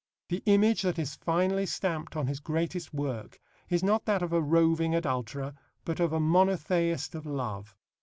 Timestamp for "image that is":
0.47-1.13